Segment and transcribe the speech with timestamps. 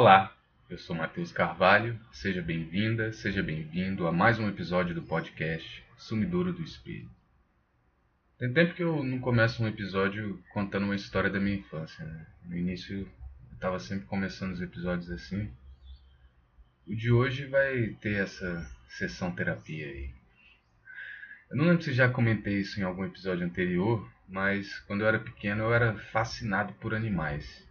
[0.00, 0.32] Olá,
[0.70, 6.52] eu sou Matheus Carvalho, seja bem-vinda, seja bem-vindo a mais um episódio do podcast Sumidouro
[6.52, 7.10] do Espelho.
[8.38, 12.04] Tem tempo que eu não começo um episódio contando uma história da minha infância.
[12.04, 12.26] Né?
[12.44, 15.50] No início eu estava sempre começando os episódios assim.
[16.86, 20.14] O de hoje vai ter essa sessão terapia aí.
[21.50, 25.18] Eu não lembro se já comentei isso em algum episódio anterior, mas quando eu era
[25.18, 27.66] pequeno eu era fascinado por animais.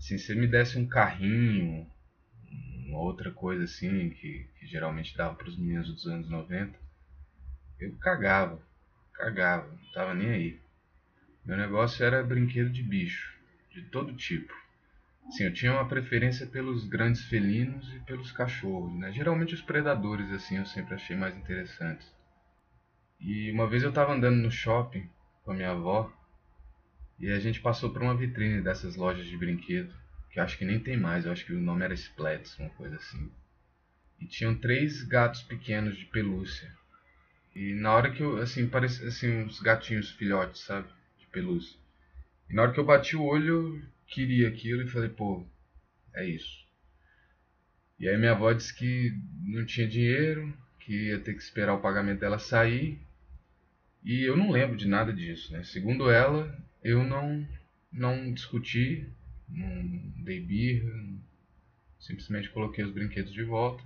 [0.00, 1.86] Se me desse um carrinho,
[2.86, 6.76] uma outra coisa assim, que, que geralmente dava para os meninos dos anos 90,
[7.78, 8.60] eu cagava,
[9.12, 10.60] cagava, não tava nem aí.
[11.44, 13.38] Meu negócio era brinquedo de bicho,
[13.70, 14.52] de todo tipo.
[15.28, 19.12] Assim, eu tinha uma preferência pelos grandes felinos e pelos cachorros, né?
[19.12, 22.10] Geralmente os predadores, assim, eu sempre achei mais interessantes.
[23.20, 25.08] E uma vez eu estava andando no shopping
[25.44, 26.10] com a minha avó
[27.20, 29.92] e a gente passou por uma vitrine dessas lojas de brinquedo,
[30.30, 32.96] que acho que nem tem mais, eu acho que o nome era Splats, uma coisa
[32.96, 33.30] assim.
[34.18, 36.72] E tinham três gatos pequenos de pelúcia.
[37.54, 40.88] E na hora que eu, assim, parecia assim, uns gatinhos filhotes, sabe?
[41.18, 41.78] De pelúcia.
[42.48, 45.44] E na hora que eu bati o olho, eu queria aquilo e falei, pô,
[46.14, 46.64] é isso.
[47.98, 51.80] E aí minha avó disse que não tinha dinheiro, que ia ter que esperar o
[51.80, 52.98] pagamento dela sair.
[54.02, 55.62] E eu não lembro de nada disso, né?
[55.64, 57.46] Segundo ela, eu não,
[57.92, 59.06] não discuti,
[59.48, 60.92] não dei birra,
[61.98, 63.82] simplesmente coloquei os brinquedos de volta.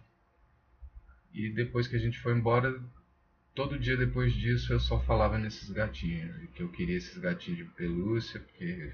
[1.33, 2.81] E depois que a gente foi embora,
[3.55, 7.65] todo dia depois disso eu só falava nesses gatinhos, que eu queria esses gatinhos de
[7.73, 8.93] pelúcia, porque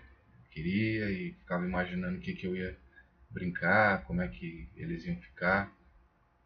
[0.51, 2.77] queria e ficava imaginando o que, que eu ia
[3.31, 5.73] brincar, como é que eles iam ficar.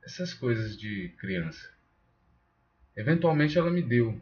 [0.02, 1.72] Essas coisas de criança.
[2.96, 4.20] Eventualmente ela me deu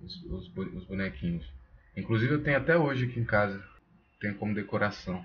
[0.00, 1.53] os, os, os bonequinhos.
[1.96, 3.62] Inclusive eu tenho até hoje aqui em casa.
[4.20, 5.24] Tenho como decoração.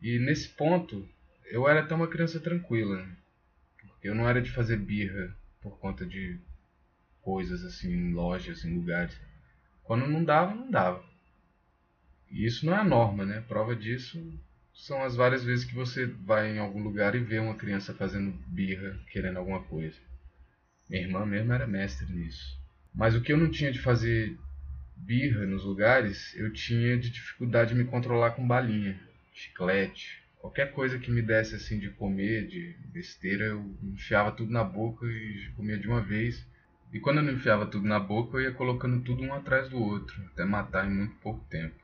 [0.00, 1.08] E nesse ponto,
[1.46, 3.06] eu era até uma criança tranquila.
[4.02, 6.38] Eu não era de fazer birra por conta de
[7.22, 9.18] coisas assim, em lojas, em lugares.
[9.82, 11.04] Quando não dava, não dava.
[12.30, 13.40] E isso não é a norma, né?
[13.48, 14.20] Prova disso
[14.76, 18.30] são as várias vezes que você vai em algum lugar e vê uma criança fazendo
[18.46, 19.96] birra, querendo alguma coisa.
[20.88, 22.60] Minha irmã mesmo era mestre nisso.
[22.94, 24.38] Mas o que eu não tinha de fazer
[24.96, 28.98] birra nos lugares, eu tinha de dificuldade de me controlar com balinha,
[29.32, 34.64] chiclete, qualquer coisa que me desse assim de comer, de besteira, eu enfiava tudo na
[34.64, 36.46] boca e comia de uma vez.
[36.92, 39.78] E quando eu não enfiava tudo na boca, eu ia colocando tudo um atrás do
[39.78, 41.74] outro, até matar em muito pouco tempo.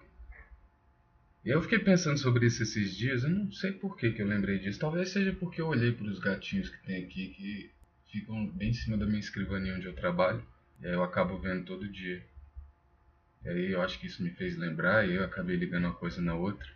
[1.44, 4.27] E eu fiquei pensando sobre isso esses dias, eu não sei por que, que eu
[4.27, 4.79] lembrei disso.
[4.79, 7.71] Talvez seja porque eu olhei para os gatinhos que tem aqui, que
[8.12, 10.41] ficam bem em cima da minha escrivaninha onde eu trabalho.
[10.81, 12.25] E aí eu acabo vendo todo dia.
[13.45, 16.21] E aí eu acho que isso me fez lembrar e eu acabei ligando uma coisa
[16.21, 16.69] na outra.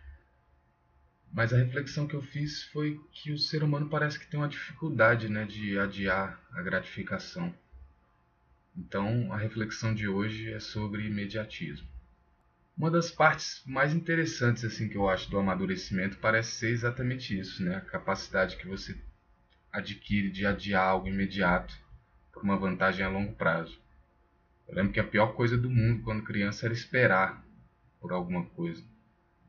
[1.31, 4.49] Mas a reflexão que eu fiz foi que o ser humano parece que tem uma
[4.49, 7.53] dificuldade né, de adiar a gratificação.
[8.77, 11.87] Então a reflexão de hoje é sobre imediatismo.
[12.77, 17.63] Uma das partes mais interessantes assim que eu acho do amadurecimento parece ser exatamente isso,
[17.63, 17.75] né?
[17.75, 18.95] A capacidade que você
[19.71, 21.73] adquire de adiar algo imediato
[22.31, 23.79] por uma vantagem a longo prazo.
[24.67, 27.43] Eu lembro que a pior coisa do mundo quando criança era esperar
[28.01, 28.83] por alguma coisa.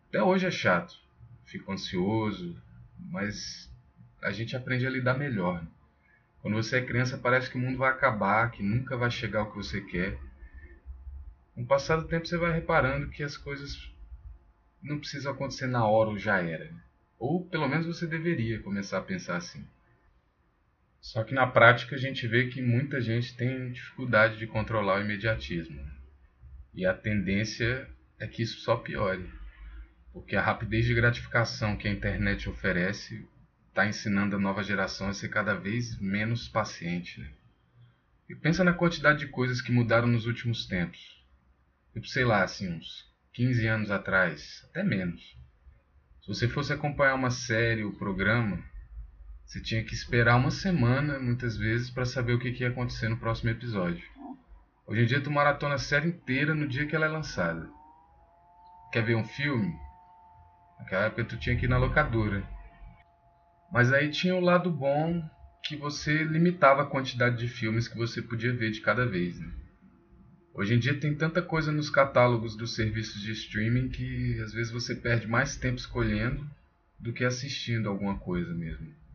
[0.08, 0.96] Até hoje é chato,
[1.44, 2.56] fico ansioso,
[2.98, 3.70] mas
[4.22, 5.64] a gente aprende a lidar melhor.
[6.40, 9.50] Quando você é criança parece que o mundo vai acabar, que nunca vai chegar ao
[9.50, 10.18] que você quer.
[11.54, 13.92] Com o passar do tempo você vai reparando que as coisas
[14.80, 16.72] não precisam acontecer na hora ou já era.
[17.18, 19.66] Ou pelo menos você deveria começar a pensar assim.
[21.08, 25.02] Só que na prática a gente vê que muita gente tem dificuldade de controlar o
[25.02, 25.80] imediatismo.
[26.74, 27.88] E a tendência
[28.18, 29.26] é que isso só piore.
[30.12, 33.26] Porque a rapidez de gratificação que a internet oferece
[33.70, 37.22] está ensinando a nova geração a ser cada vez menos paciente.
[37.22, 37.30] Né?
[38.28, 41.24] E pensa na quantidade de coisas que mudaram nos últimos tempos.
[41.94, 45.22] Tipo, sei lá, assim, uns 15 anos atrás, até menos.
[46.20, 48.62] Se você fosse acompanhar uma série ou programa,
[49.48, 53.08] você tinha que esperar uma semana, muitas vezes, para saber o que, que ia acontecer
[53.08, 54.06] no próximo episódio.
[54.86, 57.66] Hoje em dia tu maratona a série inteira no dia que ela é lançada.
[58.92, 59.74] Quer ver um filme?
[60.78, 62.46] Naquela época tu tinha que ir na locadora.
[63.72, 65.26] Mas aí tinha o lado bom
[65.64, 69.40] que você limitava a quantidade de filmes que você podia ver de cada vez.
[69.40, 69.50] Né?
[70.52, 74.70] Hoje em dia tem tanta coisa nos catálogos dos serviços de streaming que às vezes
[74.70, 76.46] você perde mais tempo escolhendo
[76.98, 79.07] do que assistindo alguma coisa mesmo.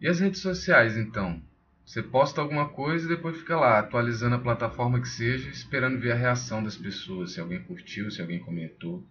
[0.00, 1.42] E as redes sociais, então?
[1.84, 6.12] Você posta alguma coisa e depois fica lá, atualizando a plataforma que seja, esperando ver
[6.12, 9.06] a reação das pessoas, se alguém curtiu, se alguém comentou.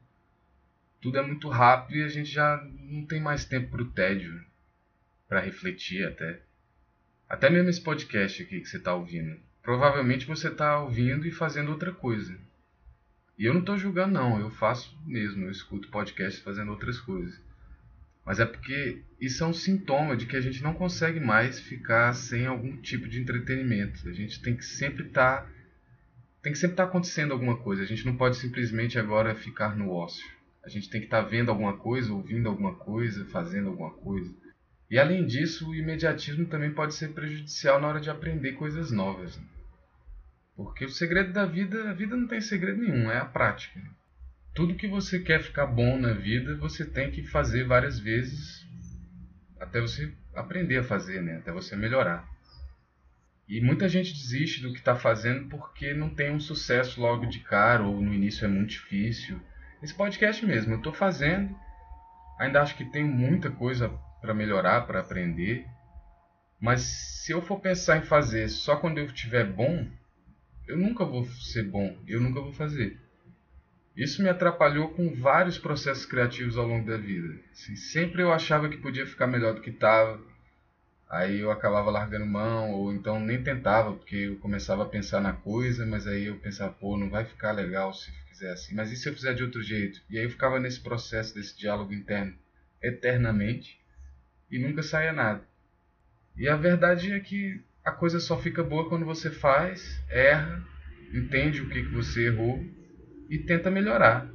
[1.01, 4.43] tudo é muito rápido e a gente já não tem mais tempo para o tédio,
[5.27, 6.41] para refletir até.
[7.27, 9.39] Até mesmo esse podcast aqui que você está ouvindo.
[9.61, 12.35] Provavelmente você está ouvindo e fazendo outra coisa.
[13.37, 14.39] E eu não estou julgando, não.
[14.39, 15.45] Eu faço mesmo.
[15.45, 17.39] Eu escuto podcast fazendo outras coisas.
[18.29, 22.13] Mas é porque isso é um sintoma de que a gente não consegue mais ficar
[22.13, 24.07] sem algum tipo de entretenimento.
[24.07, 25.41] A gente tem que sempre estar.
[25.41, 25.51] Tá,
[26.43, 27.81] tem que sempre estar tá acontecendo alguma coisa.
[27.81, 30.23] A gente não pode simplesmente agora ficar no ócio.
[30.63, 34.31] A gente tem que estar tá vendo alguma coisa, ouvindo alguma coisa, fazendo alguma coisa.
[34.91, 39.37] E além disso, o imediatismo também pode ser prejudicial na hora de aprender coisas novas.
[39.37, 39.43] Né?
[40.55, 43.81] Porque o segredo da vida, a vida não tem segredo nenhum, é a prática.
[44.59, 48.67] Tudo que você quer ficar bom na vida, você tem que fazer várias vezes
[49.57, 51.37] até você aprender a fazer, né?
[51.37, 52.27] até você melhorar.
[53.47, 57.39] E muita gente desiste do que está fazendo porque não tem um sucesso logo de
[57.39, 59.39] cara ou no início é muito difícil.
[59.81, 61.57] Esse podcast mesmo, eu estou fazendo,
[62.37, 63.87] ainda acho que tem muita coisa
[64.19, 65.65] para melhorar, para aprender.
[66.59, 69.87] Mas se eu for pensar em fazer só quando eu estiver bom,
[70.67, 73.07] eu nunca vou ser bom, eu nunca vou fazer.
[73.99, 77.37] Isso me atrapalhou com vários processos criativos ao longo da vida.
[77.51, 80.17] Assim, sempre eu achava que podia ficar melhor do que estava,
[81.09, 85.33] aí eu acabava largando mão, ou então nem tentava, porque eu começava a pensar na
[85.33, 88.95] coisa, mas aí eu pensava, pô, não vai ficar legal se fizer assim, mas e
[88.95, 90.01] se eu fizer de outro jeito?
[90.09, 92.33] E aí eu ficava nesse processo, desse diálogo interno,
[92.81, 93.81] eternamente,
[94.49, 95.43] e nunca saia nada.
[96.37, 100.63] E a verdade é que a coisa só fica boa quando você faz, erra,
[101.13, 102.78] entende o que, que você errou
[103.29, 104.27] e tenta melhorar.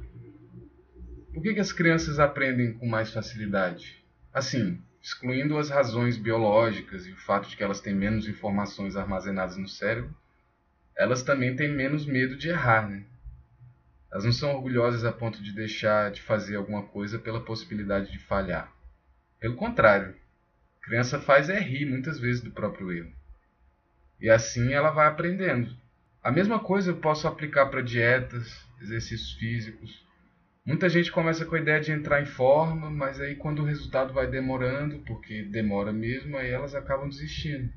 [1.33, 4.01] Por que, que as crianças aprendem com mais facilidade?
[4.33, 9.57] Assim, excluindo as razões biológicas e o fato de que elas têm menos informações armazenadas
[9.57, 10.15] no cérebro,
[10.95, 13.03] elas também têm menos medo de errar, né?
[14.09, 18.17] Elas não são orgulhosas a ponto de deixar de fazer alguma coisa pela possibilidade de
[18.17, 18.73] falhar.
[19.37, 20.15] Pelo contrário,
[20.81, 23.11] a criança faz é rir muitas vezes do próprio erro.
[24.21, 25.75] E assim ela vai aprendendo.
[26.23, 30.05] A mesma coisa eu posso aplicar para dietas, exercícios físicos.
[30.65, 34.11] Muita gente começa com a ideia de entrar em forma, mas aí quando o resultado
[34.13, 37.71] vai demorando, porque demora mesmo, aí elas acabam desistindo.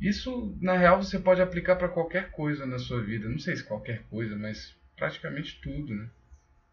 [0.00, 3.28] Isso, na real, você pode aplicar para qualquer coisa na sua vida.
[3.28, 6.08] Não sei se qualquer coisa, mas praticamente tudo, né?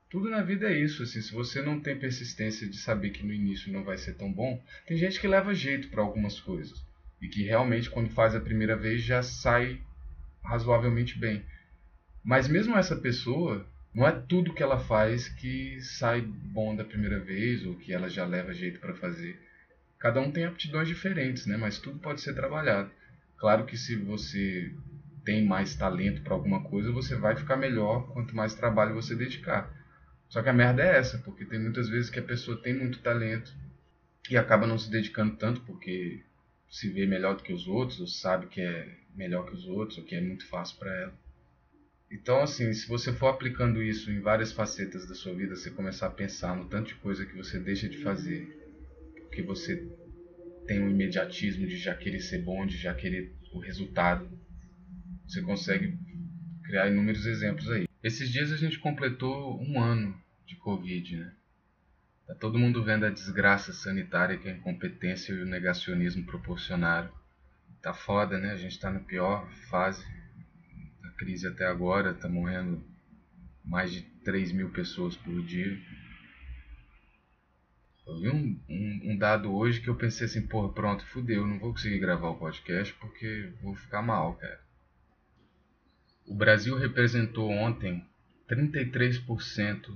[0.09, 3.31] Tudo na vida é isso, assim, se você não tem persistência de saber que no
[3.31, 6.83] início não vai ser tão bom, tem gente que leva jeito para algumas coisas
[7.21, 9.79] e que realmente quando faz a primeira vez já sai
[10.43, 11.45] razoavelmente bem.
[12.24, 17.19] Mas mesmo essa pessoa, não é tudo que ela faz que sai bom da primeira
[17.19, 19.39] vez ou que ela já leva jeito para fazer.
[19.98, 21.57] Cada um tem aptidões diferentes, né?
[21.57, 22.92] Mas tudo pode ser trabalhado.
[23.38, 24.71] Claro que se você
[25.25, 29.69] tem mais talento para alguma coisa, você vai ficar melhor quanto mais trabalho você dedicar.
[30.27, 33.00] Só que a merda é essa, porque tem muitas vezes que a pessoa tem muito
[33.00, 33.51] talento
[34.30, 36.24] e acaba não se dedicando tanto porque
[36.69, 39.98] se vê melhor do que os outros, ou sabe que é melhor que os outros,
[39.98, 41.28] ou que é muito fácil para ela.
[42.11, 46.07] Então, assim, se você for aplicando isso em várias facetas da sua vida, você começar
[46.07, 48.47] a pensar no tanto de coisa que você deixa de fazer,
[49.27, 49.88] porque você
[50.65, 54.27] tem um imediatismo de já querer ser bom, de já querer o resultado,
[55.27, 55.97] você consegue
[56.63, 57.88] criar inúmeros exemplos aí.
[58.03, 61.33] Esses dias a gente completou um ano de Covid, né?
[62.25, 67.11] Tá todo mundo vendo a desgraça sanitária que a incompetência e o negacionismo proporcionaram.
[67.81, 68.51] Tá foda, né?
[68.51, 70.06] A gente tá na pior fase
[71.19, 72.14] crise até agora.
[72.14, 72.81] Tá morrendo
[73.64, 75.78] mais de 3 mil pessoas por dia.
[78.07, 81.59] Eu vi um, um, um, dado hoje que eu pensei assim, porra, pronto, fudeu, não
[81.59, 84.59] vou conseguir gravar o podcast porque vou ficar mal, cara.
[86.26, 88.04] O Brasil representou ontem
[88.49, 89.95] 33%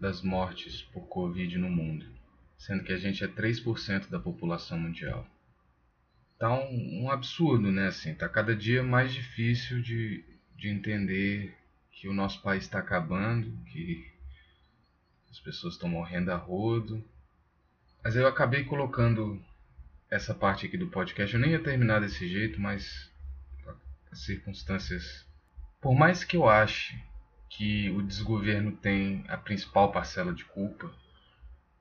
[0.00, 2.04] das mortes por Covid no mundo,
[2.58, 5.24] sendo que a gente é 3% da população mundial.
[6.36, 7.86] Tá um, um, absurdo, né?
[7.86, 10.24] Assim, tá cada dia mais difícil de,
[10.62, 11.56] de entender
[11.90, 14.08] que o nosso país está acabando, que
[15.30, 17.04] as pessoas estão morrendo a rodo.
[18.02, 19.42] Mas eu acabei colocando
[20.08, 21.34] essa parte aqui do podcast.
[21.34, 23.10] Eu nem ia terminar desse jeito, mas
[24.10, 25.26] as circunstâncias
[25.82, 26.96] por mais que eu ache
[27.50, 30.88] que o desgoverno tem a principal parcela de culpa,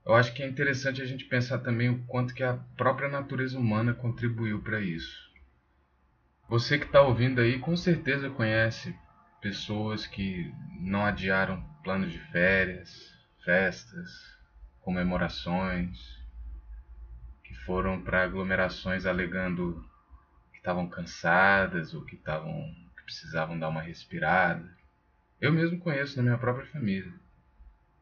[0.03, 3.59] eu acho que é interessante a gente pensar também o quanto que a própria natureza
[3.59, 5.30] humana contribuiu para isso.
[6.51, 8.93] Você que está ouvindo aí com certeza conhece
[9.39, 14.09] pessoas que não adiaram planos de férias, festas,
[14.81, 15.97] comemorações,
[17.41, 19.81] que foram para aglomerações alegando
[20.51, 22.69] que estavam cansadas ou que estavam
[23.05, 24.69] precisavam dar uma respirada.
[25.39, 27.13] Eu mesmo conheço na minha própria família.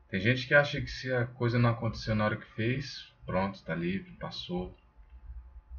[0.10, 3.64] Tem gente que acha que se a coisa não aconteceu na hora que fez, pronto,
[3.64, 4.76] tá livre, passou.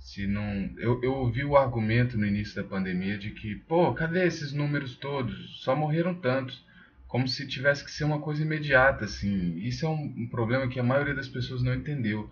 [0.01, 4.27] Se não, eu, eu ouvi o argumento no início da pandemia de que, pô, cadê
[4.27, 5.63] esses números todos?
[5.63, 6.65] Só morreram tantos,
[7.07, 9.57] como se tivesse que ser uma coisa imediata, assim.
[9.59, 12.31] Isso é um, um problema que a maioria das pessoas não entendeu.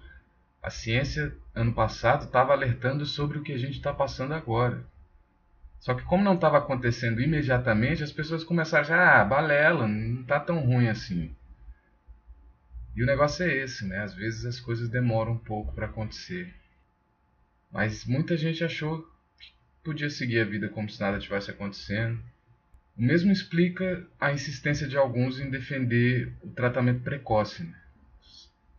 [0.63, 4.85] A ciência ano passado estava alertando sobre o que a gente está passando agora.
[5.79, 10.41] Só que como não estava acontecendo imediatamente, as pessoas começaram a ah, balela, não está
[10.41, 11.35] tão ruim assim.
[12.97, 14.01] E o negócio é esse, né?
[14.01, 16.53] Às vezes as coisas demoram um pouco para acontecer.
[17.71, 19.03] Mas muita gente achou
[19.39, 19.53] que
[19.85, 22.19] podia seguir a vida como se nada tivesse acontecendo.
[22.97, 27.63] O mesmo explica a insistência de alguns em defender o tratamento precoce.
[27.63, 27.75] Né?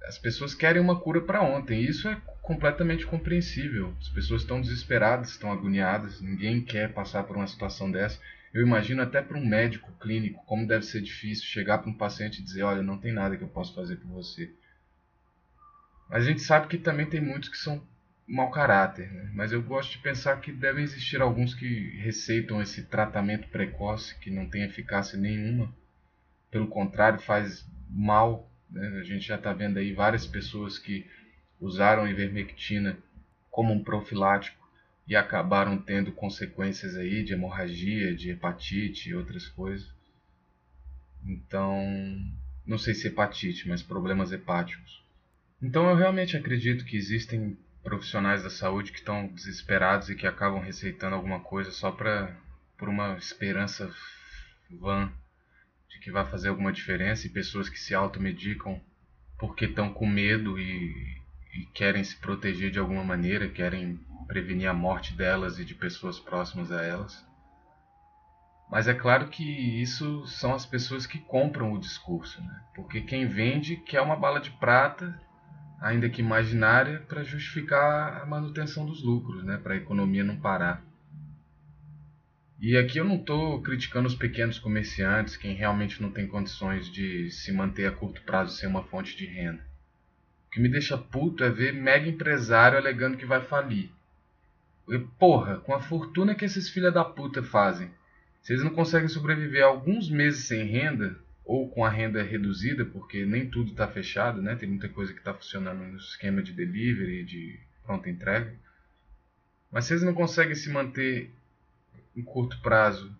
[0.03, 3.93] As pessoas querem uma cura para ontem, e isso é completamente compreensível.
[4.01, 8.19] As pessoas estão desesperadas, estão agoniadas, ninguém quer passar por uma situação dessa.
[8.51, 12.39] Eu imagino até para um médico clínico como deve ser difícil chegar para um paciente
[12.39, 14.51] e dizer: Olha, não tem nada que eu possa fazer por você.
[16.10, 17.88] Mas a gente sabe que também tem muitos que são
[18.29, 19.31] mau caráter, né?
[19.33, 24.29] mas eu gosto de pensar que devem existir alguns que receitam esse tratamento precoce que
[24.29, 25.74] não tem eficácia nenhuma.
[26.51, 28.48] Pelo contrário, faz mal.
[28.69, 29.00] Né?
[29.00, 31.07] A gente já está vendo aí várias pessoas que
[31.59, 32.98] usaram ivermectina
[33.50, 34.57] como um profilático
[35.07, 39.91] e acabaram tendo consequências aí de hemorragia, de hepatite e outras coisas.
[41.25, 41.75] Então,
[42.63, 45.03] não sei se hepatite, mas problemas hepáticos.
[45.62, 47.57] Então eu realmente acredito que existem
[47.89, 52.38] profissionais da saúde que estão desesperados e que acabam receitando alguma coisa só para
[52.77, 53.91] por uma esperança
[54.69, 55.12] vã
[55.89, 58.79] de que vai fazer alguma diferença e pessoas que se automedicam
[59.39, 61.17] porque estão com medo e,
[61.55, 66.19] e querem se proteger de alguma maneira, querem prevenir a morte delas e de pessoas
[66.19, 67.25] próximas a elas.
[68.69, 72.63] Mas é claro que isso são as pessoas que compram o discurso, né?
[72.75, 75.19] porque quem vende quer uma bala de prata,
[75.81, 79.57] ainda que imaginária, para justificar a manutenção dos lucros, né?
[79.57, 80.83] para a economia não parar.
[82.59, 87.31] E aqui eu não estou criticando os pequenos comerciantes, quem realmente não tem condições de
[87.31, 89.63] se manter a curto prazo sem uma fonte de renda.
[90.48, 93.89] O que me deixa puto é ver mega empresário alegando que vai falir.
[95.17, 97.89] Porra, com a fortuna que esses filha da puta fazem,
[98.41, 101.17] se eles não conseguem sobreviver alguns meses sem renda,
[101.50, 104.56] ou com a renda reduzida, porque nem tudo está fechado, né?
[104.56, 108.53] Tem muita coisa que está funcionando no esquema de delivery, de pronta entrega.
[109.72, 111.34] Mas se eles não conseguem se manter
[112.15, 113.18] em curto prazo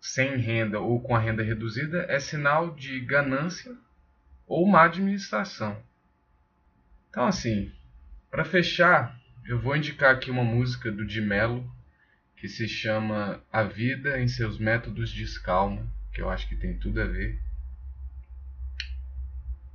[0.00, 3.76] sem renda ou com a renda reduzida, é sinal de ganância
[4.46, 5.76] ou má administração.
[7.10, 7.72] Então, assim,
[8.30, 11.68] para fechar, eu vou indicar aqui uma música do Di Mello
[12.36, 16.78] que se chama A Vida em Seus Métodos de Escalma, que eu acho que tem
[16.78, 17.42] tudo a ver.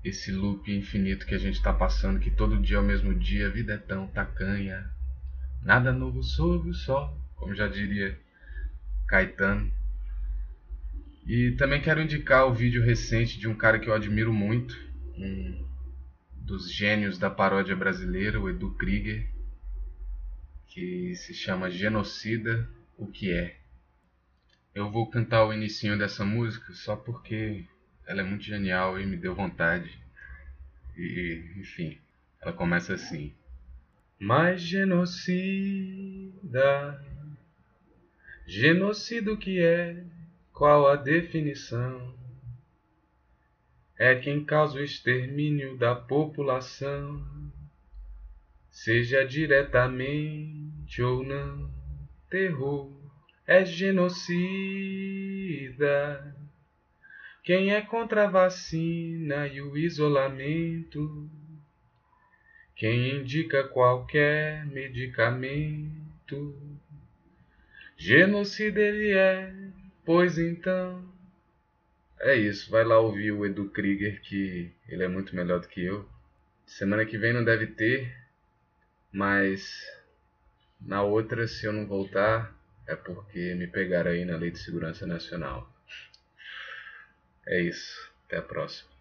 [0.04, 3.48] Esse loop infinito que a gente está passando, que todo dia é o mesmo dia,
[3.48, 4.90] a vida é tão tacanha.
[5.62, 8.18] Nada novo sob o sol, como já diria
[9.08, 9.72] Caetano.
[11.26, 14.76] E também quero indicar o vídeo recente de um cara que eu admiro muito,
[15.18, 15.68] um
[16.34, 19.30] dos gênios da paródia brasileira, o Edu Krieger,
[20.68, 23.58] que se chama Genocida, o que é.
[24.74, 27.66] Eu vou cantar o inicinho dessa música só porque
[28.10, 30.02] ela é muito genial e me deu vontade.
[30.98, 32.00] E, enfim,
[32.42, 33.32] ela começa assim.
[34.18, 36.26] Mas genocida,
[38.48, 40.04] genocida o que é?
[40.52, 42.18] Qual a definição?
[43.96, 47.24] É quem causa o extermínio da população
[48.72, 51.72] seja diretamente ou não,
[52.28, 52.92] terror
[53.46, 54.20] é genocida.
[57.50, 61.28] Quem é contra a vacina e o isolamento,
[62.76, 66.56] quem indica qualquer medicamento,
[67.98, 69.52] genocida ele é,
[70.06, 71.04] pois então.
[72.20, 75.84] É isso, vai lá ouvir o Edu Krieger, que ele é muito melhor do que
[75.84, 76.08] eu.
[76.68, 78.16] Semana que vem não deve ter,
[79.12, 79.84] mas
[80.80, 85.08] na outra, se eu não voltar, é porque me pegaram aí na Lei de Segurança
[85.08, 85.69] Nacional.
[87.50, 88.10] É isso.
[88.28, 88.99] Até a próxima.